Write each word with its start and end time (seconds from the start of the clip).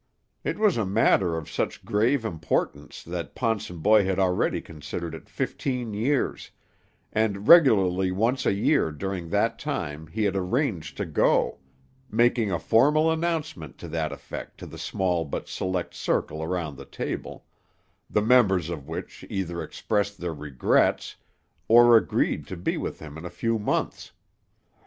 It 0.43 0.57
was 0.57 0.77
a 0.77 0.83
matter 0.83 1.37
of 1.37 1.47
such 1.47 1.85
grave 1.85 2.25
importance 2.25 3.03
that 3.03 3.35
Ponsonboy 3.35 4.03
had 4.03 4.17
already 4.17 4.59
considered 4.59 5.13
it 5.13 5.29
fifteen 5.29 5.93
years, 5.93 6.49
and 7.13 7.47
regularly 7.47 8.11
once 8.11 8.47
a 8.47 8.51
year 8.53 8.91
during 8.91 9.29
that 9.29 9.59
time 9.59 10.07
he 10.07 10.23
had 10.23 10.35
arranged 10.35 10.97
to 10.97 11.05
go, 11.05 11.59
making 12.09 12.51
a 12.51 12.57
formal 12.57 13.11
announcement 13.11 13.77
to 13.77 13.87
that 13.89 14.11
effect 14.11 14.57
to 14.57 14.65
the 14.65 14.79
small 14.79 15.23
but 15.23 15.47
select 15.47 15.93
circle 15.93 16.41
around 16.41 16.77
the 16.77 16.85
table, 16.85 17.45
the 18.09 18.23
members 18.23 18.71
of 18.71 18.87
which 18.87 19.23
either 19.29 19.61
expressed 19.61 20.17
their 20.19 20.33
regrets, 20.33 21.15
or 21.67 21.95
agreed 21.95 22.47
to 22.47 22.57
be 22.57 22.75
with 22.75 22.97
him 22.97 23.19
in 23.19 23.23
a 23.25 23.29
few 23.29 23.59
months. 23.59 24.13